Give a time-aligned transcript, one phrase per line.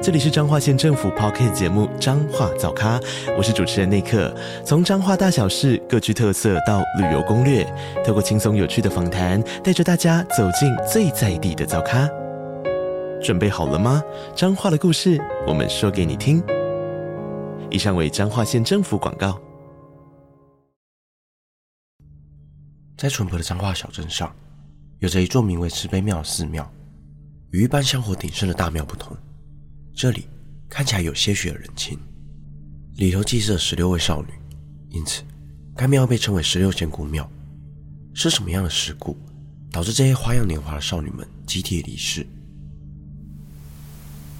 [0.00, 3.00] 这里是彰化县政府 Podcast 节目《彰化早咖》，
[3.36, 4.32] 我是主持人内克。
[4.64, 7.64] 从彰化大小事各具特色到旅游攻略，
[8.06, 12.08] 透过轻松有趣的访谈，带着大家走进最在地的早咖。
[13.20, 14.00] 准备好了吗？
[14.36, 16.40] 彰化的故事，我们说给你听。
[17.68, 19.36] 以上为彰化县政府广告。
[22.96, 24.32] 在淳朴的彰化小镇上，
[25.00, 26.70] 有着一座名为慈悲庙的寺庙，
[27.50, 29.16] 与一般香火鼎盛的大庙不同。
[29.98, 30.28] 这里
[30.68, 31.98] 看起来有些许的人情，
[32.98, 34.28] 里头祭祀了十六位少女，
[34.90, 35.24] 因此
[35.74, 37.28] 该庙被称为十六仙姑庙。
[38.14, 39.16] 是什么样的事故
[39.72, 42.24] 导致这些花样年华的少女们集体离世？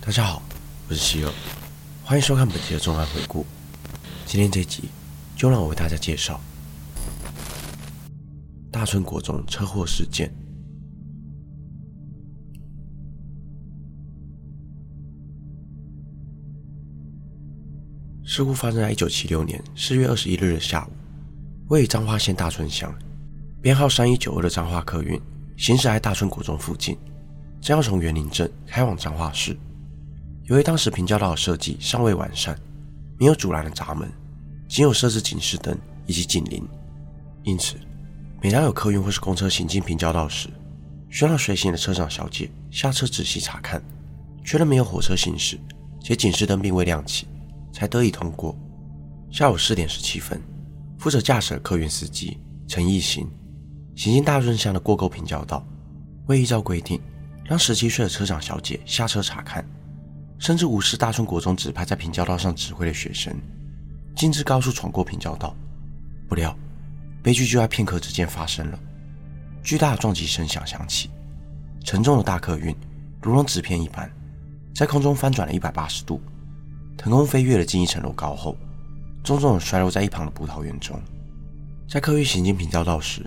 [0.00, 0.40] 大家好，
[0.88, 1.32] 我是希尔，
[2.04, 3.44] 欢迎收看本期的重案回顾。
[4.26, 4.84] 今天这集
[5.34, 6.40] 就让我为大家介绍
[8.70, 10.32] 大村国中车祸事件。
[18.30, 20.92] 事故发生在一九七六年四月二十一日的下午，
[21.68, 22.94] 位于彰化县大村乡，
[23.62, 25.18] 编号三一九二的彰化客运
[25.56, 26.94] 行驶在大村国中附近，
[27.58, 29.56] 正要从园林镇开往彰化市。
[30.44, 32.54] 由于当时平交道的设计尚未完善，
[33.18, 34.06] 没有阻拦的闸门，
[34.68, 36.62] 仅有设置警示灯以及警铃，
[37.44, 37.76] 因此
[38.42, 40.50] 每当有客运或是公车行进平交道时，
[41.08, 43.82] 需要让随行的车长小姐下车仔细查看，
[44.44, 45.58] 确认没有火车行驶，
[46.02, 47.26] 且警示灯并未亮起。
[47.72, 48.56] 才得以通过。
[49.30, 50.40] 下午四点十七分，
[50.98, 53.28] 负责驾驶的客运司机陈义行
[53.94, 55.66] 行经大村乡的过沟平交道，
[56.26, 57.00] 未依照规定
[57.44, 59.64] 让十七岁的车长小姐下车查看，
[60.38, 63.34] 甚至无视大顺国中指派在平交道上指挥的学生，
[64.14, 65.54] 径自高速闯过平交道。
[66.28, 66.56] 不料，
[67.22, 68.78] 悲剧就在片刻之间发生了。
[69.62, 71.10] 巨大的撞击声响响起，
[71.84, 72.74] 沉重的大客运
[73.20, 74.10] 如同纸片一般，
[74.74, 76.20] 在空中翻转了一百八十度。
[76.98, 78.56] 腾空飞跃了近一层楼高后，
[79.22, 81.00] 重重的摔落在一旁的葡萄园中。
[81.88, 83.24] 在客运行经平交道时，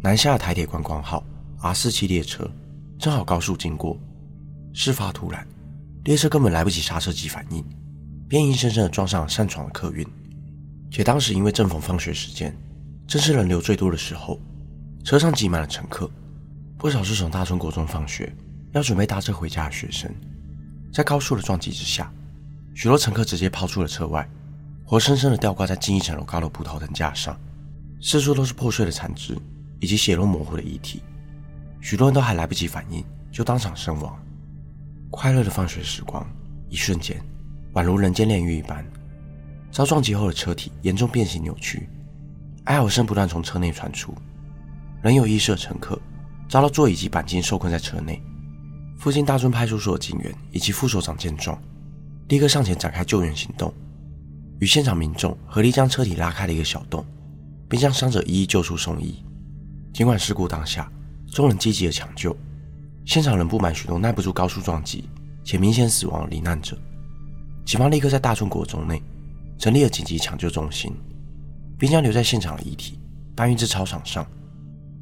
[0.00, 1.22] 南下的台铁观光号
[1.60, 2.50] R 四七列车
[2.98, 3.98] 正好高速经过。
[4.72, 5.46] 事发突然，
[6.04, 7.62] 列车根本来不及刹车及反应，
[8.26, 10.04] 便硬生生的撞上了擅闯的客运。
[10.90, 12.56] 且当时因为正逢放学时间，
[13.06, 14.40] 正是人流最多的时候，
[15.04, 16.10] 车上挤满了乘客，
[16.78, 18.34] 不少是从大村国中放学
[18.72, 20.10] 要准备搭车回家的学生。
[20.90, 22.10] 在高速的撞击之下，
[22.74, 24.28] 许多乘客直接抛出了车外，
[24.84, 27.38] 活生生的吊挂在近一层楼高的葡萄藤架上，
[28.00, 29.36] 四处都是破碎的残肢
[29.78, 31.02] 以及血肉模糊的遗体。
[31.80, 34.18] 许多人都还来不及反应，就当场身亡。
[35.10, 36.26] 快乐的放学时光，
[36.68, 37.20] 一瞬间
[37.74, 38.84] 宛如人间炼狱一般。
[39.70, 41.88] 遭撞击后的车体严重变形扭曲，
[42.64, 44.14] 哀嚎声不断从车内传出。
[45.02, 46.00] 仍有意识的乘客
[46.48, 48.22] 遭到座椅及钣金受困在车内。
[48.98, 51.60] 附近大村派出所警员以及副所长见状。
[52.32, 53.70] 立刻上前展开救援行动，
[54.58, 57.04] 与现场民众合力将车体拉开了一个小洞，
[57.68, 59.22] 并将伤者一一救出送医。
[59.92, 60.90] 尽管事故当下
[61.30, 62.34] 众人积极的抢救，
[63.04, 65.04] 现场仍布满许多耐不住高速撞击
[65.44, 66.74] 且明显死亡的罹难者。
[67.66, 69.02] 警方立刻在大村国中内
[69.58, 70.90] 成立了紧急抢救中心，
[71.78, 72.98] 并将留在现场的遗体
[73.36, 74.26] 搬运至操场上。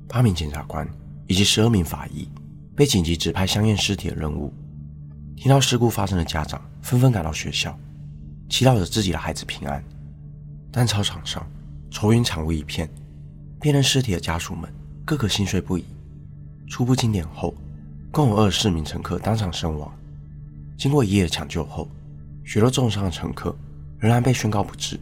[0.09, 0.85] 八名检察官
[1.29, 2.29] 以及十二名法医
[2.75, 4.53] 被紧急指派相验尸体的任务。
[5.41, 7.75] 听到事故发生的家长纷纷赶到学校，
[8.51, 9.83] 祈祷着自己的孩子平安。
[10.71, 11.51] 但操场上
[11.91, 12.87] 愁云惨雾一片，
[13.59, 14.71] 辨认尸体的家属们
[15.03, 15.85] 个个心碎不已。
[16.69, 17.55] 初步清点后，
[18.13, 19.91] 共有二十四名乘客当场身亡。
[20.77, 21.89] 经过一夜抢救后，
[22.45, 23.57] 许多重伤的乘客
[23.99, 25.01] 仍然被宣告不治。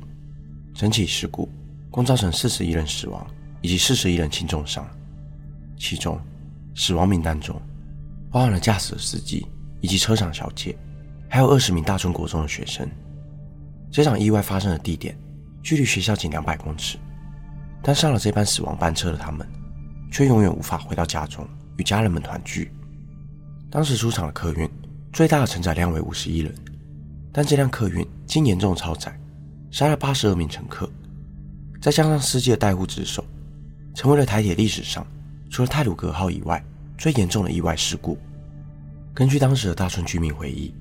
[0.72, 1.48] 整起事故
[1.90, 3.26] 共造成四十一人死亡
[3.60, 4.88] 以及四十一人轻重伤，
[5.76, 6.16] 其中
[6.76, 7.60] 死亡名单中
[8.30, 9.44] 包含了驾驶的司机。
[9.80, 10.76] 以及车长小姐，
[11.28, 12.88] 还有二十名大村国中的学生。
[13.90, 15.16] 这场意外发生的地点
[15.62, 16.98] 距离学校仅两百公尺，
[17.82, 19.46] 但上了这班死亡班车的他们，
[20.10, 21.46] 却永远无法回到家中
[21.76, 22.70] 与家人们团聚。
[23.70, 24.68] 当时出场的客运
[25.12, 26.54] 最大的承载量为五十一人，
[27.32, 29.18] 但这辆客运经严重超载，
[29.70, 30.90] 杀了八十二名乘客，
[31.80, 33.24] 再加上司机的怠忽职守，
[33.94, 35.06] 成为了台铁历史上
[35.50, 36.62] 除了泰鲁格号以外
[36.96, 38.18] 最严重的意外事故。
[39.18, 40.72] 根据当时的大村居民回忆，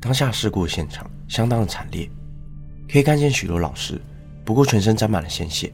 [0.00, 2.10] 当下事故现场相当的惨烈，
[2.90, 4.00] 可以看见许多老师
[4.46, 5.70] 不顾全身沾满了鲜血，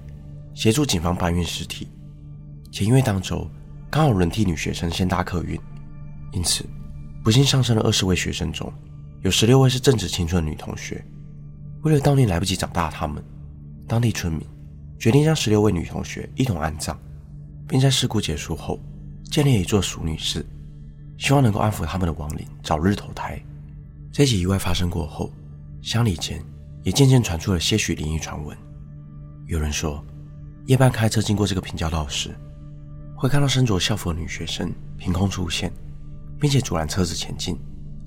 [0.52, 1.86] 协助警方搬运尸体。
[2.72, 3.48] 且因为当周
[3.88, 5.56] 刚好轮替女学生先搭客运，
[6.32, 6.64] 因此
[7.22, 8.72] 不幸上车的二十位学生中，
[9.20, 11.04] 有十六位是正值青春的女同学。
[11.82, 13.22] 为了悼念来不及长大的她们，
[13.86, 14.44] 当地村民
[14.98, 16.98] 决定将十六位女同学一同安葬，
[17.68, 18.80] 并在事故结束后
[19.30, 20.44] 建立一座淑女寺，
[21.22, 23.40] 希望能够安抚他们的亡灵早日投胎。
[24.10, 25.30] 这起意外发生过后，
[25.80, 26.42] 乡里间
[26.82, 28.58] 也渐渐传出了些许灵异传闻。
[29.46, 30.04] 有人说，
[30.66, 32.34] 夜半开车经过这个平交道时，
[33.16, 35.72] 会看到身着校服的女学生凭空出现，
[36.40, 37.56] 并且阻拦车子前进，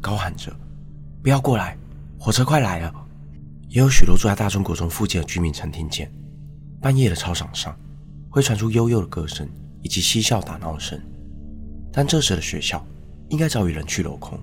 [0.02, 0.54] 高喊着
[1.24, 1.78] “不要过来，
[2.20, 2.94] 火车快来了”。
[3.70, 6.12] 也有许多住在大中国中附近的居民曾听见，
[6.82, 7.74] 半夜的操场上
[8.30, 9.48] 会传出悠悠的歌声
[9.82, 11.02] 以及嬉笑打闹声，
[11.94, 12.86] 但这时的学校
[13.30, 14.40] 应该早已人去楼空。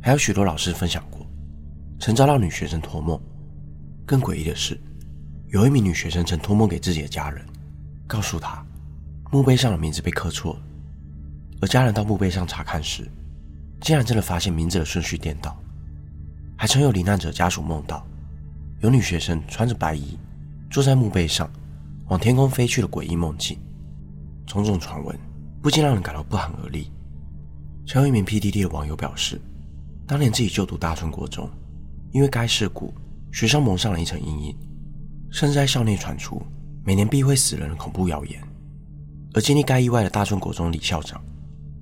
[0.00, 1.26] 还有许多老师分享过，
[1.98, 3.20] 曾遭到女学生托梦。
[4.06, 4.80] 更诡异的是，
[5.48, 7.44] 有一名女学生曾托梦给自己的家人，
[8.06, 8.64] 告诉她。
[9.30, 10.60] 墓碑上的名字被刻错了，
[11.60, 13.06] 而家人到墓碑上查看时，
[13.82, 15.54] 竟然真的发现名字的顺序颠倒。
[16.56, 18.06] 还曾有罹难者家属梦到，
[18.80, 20.18] 有女学生穿着白衣，
[20.70, 21.50] 坐在墓碑上，
[22.06, 23.58] 往天空飞去的诡异梦境。
[24.46, 25.18] 种种传闻
[25.60, 26.90] 不禁让人感到不寒而栗。
[27.88, 29.40] 曾有一名 PDD 的网友表示，
[30.06, 31.48] 当年自己就读大村国中，
[32.12, 32.92] 因为该事故，
[33.32, 34.58] 学校蒙上了一层阴影，
[35.30, 36.42] 甚至在校内传出
[36.84, 38.38] 每年必会死人的恐怖谣言。
[39.32, 41.24] 而经历该意外的大村国中李校长，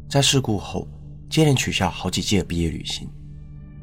[0.08, 0.86] 在事故后
[1.28, 3.10] 接连取消好几届的毕业旅行，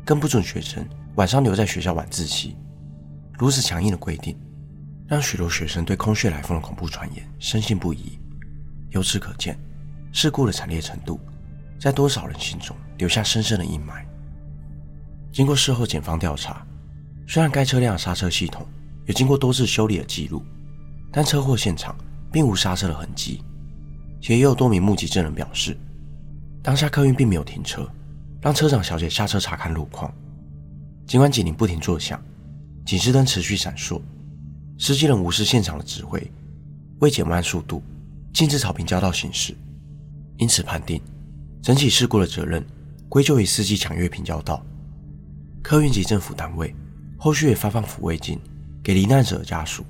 [0.05, 2.55] 更不准学生晚上留在学校晚自习。
[3.37, 4.33] 如此强硬的规定，
[5.07, 8.17] 让许多学生对空穴来风的恐怖传言深信不疑。
[8.91, 9.59] 由此可见，
[10.13, 11.19] 事故的惨烈程度，
[11.79, 14.03] 在多少人心中留下深深的阴霾。
[15.31, 16.65] 经过事后检方调查，
[17.27, 18.65] 虽然该车辆的刹车系统
[19.05, 20.43] 有经过多次修理的记录，
[21.11, 21.95] 但车祸现场
[22.31, 23.41] 并无刹车的痕迹。
[24.21, 25.77] 且也有多名目击证人表示，
[26.61, 27.85] 当下客运并没有停车，
[28.39, 30.13] 让车长小姐下车查看路况。
[31.05, 32.23] 尽管警铃不停作响，
[32.85, 34.01] 警示灯持续闪烁，
[34.79, 36.25] 司机仍无视现场的指挥，
[36.99, 37.83] 为减慢速度，
[38.31, 39.53] 径自草坪交道行驶。
[40.37, 41.01] 因此判定，
[41.63, 42.61] 整起事故的责任
[43.07, 44.61] 归咎于司机抢越平交道。
[45.61, 46.75] 客运及政府单位
[47.17, 48.37] 后续也发放抚慰金
[48.83, 49.85] 给罹难者的家属，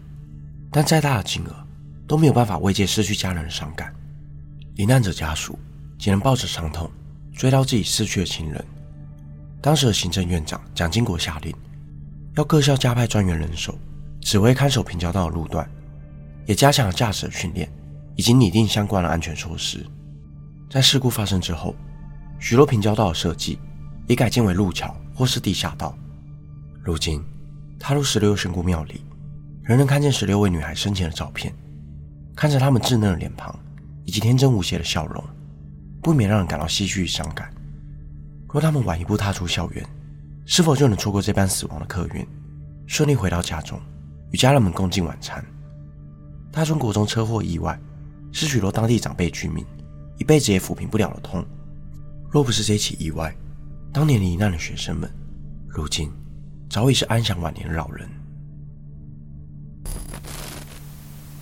[0.72, 1.68] 但再大的金额
[2.08, 3.92] 都没有办法慰藉失去家人的伤感。
[4.76, 5.58] 罹难者家属
[5.98, 6.88] 只能抱着伤痛
[7.34, 8.64] 追悼自己逝去的亲人。
[9.60, 11.52] 当时的行政院长蒋经国下令，
[12.36, 13.76] 要各校加派专员人手，
[14.22, 15.68] 指挥看守平交道的路段，
[16.46, 17.68] 也加强了驾驶的训练，
[18.16, 19.84] 以及拟定相关的安全措施。
[20.74, 21.76] 在事故发生之后，
[22.40, 23.60] 许多平交道的设计
[24.08, 25.96] 也改建为路桥或是地下道。
[26.82, 27.24] 如今，
[27.78, 29.06] 踏入十六神姑庙里，
[29.62, 31.54] 仍能看见十六位女孩生前的照片，
[32.36, 33.56] 看着她们稚嫩的脸庞。
[34.06, 35.24] 以及天真无邪的笑容，
[36.02, 37.54] 不免让人感到唏嘘与伤感。
[38.50, 39.86] 若他们晚一步踏出校园，
[40.44, 42.28] 是否就能错过这班死亡的客运，
[42.88, 43.80] 顺利回到家中，
[44.32, 45.46] 与家人们共进晚餐？
[46.52, 47.80] 大中国中车祸意外，
[48.32, 49.64] 是许多当地长辈居民
[50.18, 51.46] 一辈子也抚平不了的痛。
[52.30, 53.36] 若不是这起意外，
[53.92, 55.10] 当年罹难的学生们，
[55.68, 56.12] 如今
[56.70, 58.10] 早已是安享晚年的老人。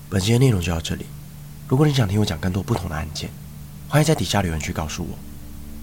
[0.09, 1.06] 本期的内容就到这里。
[1.68, 3.29] 如果你想听我讲更多不同的案件，
[3.88, 5.18] 欢迎在底下留言区告诉我，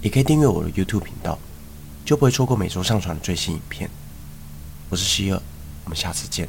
[0.02, 1.38] 也可以订阅我的 YouTube 频道，
[2.04, 3.88] 就不会错过每周上传的最新影片。
[4.90, 5.40] 我是希尔，
[5.84, 6.46] 我们下次见。